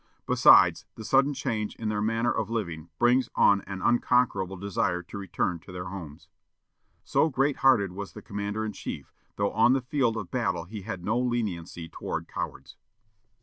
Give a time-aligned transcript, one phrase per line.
[0.25, 5.17] Besides, the sudden change in their manner of living brings on an unconquerable desire to
[5.19, 6.27] return to their homes."
[7.03, 10.81] So great hearted was the commander in chief, though on the field of battle he
[10.81, 12.77] had no leniency toward cowards.